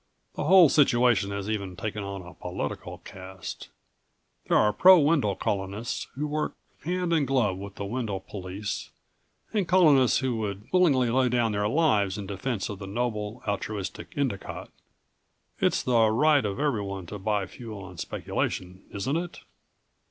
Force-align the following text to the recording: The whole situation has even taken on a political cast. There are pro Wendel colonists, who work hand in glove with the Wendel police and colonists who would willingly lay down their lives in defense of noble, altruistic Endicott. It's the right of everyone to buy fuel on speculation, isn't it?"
The 0.33 0.45
whole 0.45 0.67
situation 0.67 1.29
has 1.29 1.47
even 1.47 1.75
taken 1.75 2.03
on 2.03 2.23
a 2.23 2.33
political 2.33 2.97
cast. 3.03 3.69
There 4.47 4.57
are 4.57 4.73
pro 4.73 4.97
Wendel 4.97 5.35
colonists, 5.35 6.07
who 6.15 6.25
work 6.25 6.55
hand 6.83 7.13
in 7.13 7.27
glove 7.27 7.57
with 7.59 7.75
the 7.75 7.85
Wendel 7.85 8.19
police 8.19 8.89
and 9.53 9.67
colonists 9.67 10.17
who 10.17 10.37
would 10.37 10.63
willingly 10.71 11.11
lay 11.11 11.29
down 11.29 11.51
their 11.51 11.67
lives 11.67 12.17
in 12.17 12.25
defense 12.25 12.67
of 12.67 12.81
noble, 12.81 13.43
altruistic 13.47 14.17
Endicott. 14.17 14.71
It's 15.59 15.83
the 15.83 16.09
right 16.09 16.45
of 16.45 16.59
everyone 16.59 17.05
to 17.05 17.19
buy 17.19 17.45
fuel 17.45 17.83
on 17.83 17.99
speculation, 17.99 18.81
isn't 18.89 19.15
it?" 19.17 19.41